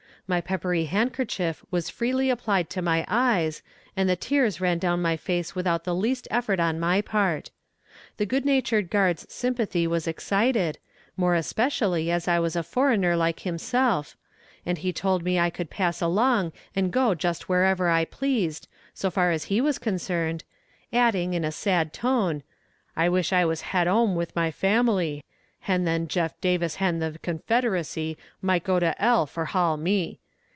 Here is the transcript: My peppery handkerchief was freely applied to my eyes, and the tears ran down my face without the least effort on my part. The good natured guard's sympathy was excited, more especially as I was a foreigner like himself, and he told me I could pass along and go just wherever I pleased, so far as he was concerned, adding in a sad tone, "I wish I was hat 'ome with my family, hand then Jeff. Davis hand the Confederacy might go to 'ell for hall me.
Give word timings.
My 0.27 0.39
peppery 0.39 0.85
handkerchief 0.85 1.61
was 1.71 1.89
freely 1.89 2.29
applied 2.29 2.69
to 2.69 2.81
my 2.81 3.03
eyes, 3.09 3.61
and 3.97 4.07
the 4.07 4.15
tears 4.15 4.61
ran 4.61 4.79
down 4.79 5.01
my 5.01 5.17
face 5.17 5.55
without 5.55 5.83
the 5.83 5.93
least 5.93 6.25
effort 6.31 6.57
on 6.57 6.79
my 6.79 7.01
part. 7.01 7.51
The 8.15 8.25
good 8.25 8.45
natured 8.45 8.89
guard's 8.89 9.25
sympathy 9.33 9.85
was 9.85 10.07
excited, 10.07 10.77
more 11.17 11.35
especially 11.35 12.09
as 12.11 12.29
I 12.29 12.39
was 12.39 12.55
a 12.55 12.63
foreigner 12.63 13.17
like 13.17 13.41
himself, 13.41 14.15
and 14.65 14.77
he 14.77 14.93
told 14.93 15.21
me 15.21 15.37
I 15.37 15.49
could 15.49 15.69
pass 15.69 16.01
along 16.01 16.53
and 16.73 16.91
go 16.93 17.13
just 17.13 17.49
wherever 17.49 17.89
I 17.89 18.05
pleased, 18.05 18.69
so 18.93 19.11
far 19.11 19.31
as 19.31 19.43
he 19.45 19.59
was 19.59 19.79
concerned, 19.79 20.45
adding 20.93 21.33
in 21.33 21.43
a 21.43 21.51
sad 21.51 21.91
tone, 21.91 22.41
"I 22.95 23.09
wish 23.09 23.33
I 23.33 23.43
was 23.43 23.59
hat 23.73 23.85
'ome 23.85 24.15
with 24.15 24.33
my 24.33 24.49
family, 24.49 25.25
hand 25.65 25.85
then 25.85 26.07
Jeff. 26.07 26.39
Davis 26.39 26.75
hand 26.75 27.01
the 27.01 27.19
Confederacy 27.21 28.17
might 28.41 28.63
go 28.63 28.79
to 28.79 28.99
'ell 29.01 29.25
for 29.25 29.45
hall 29.45 29.75
me. 29.75 30.19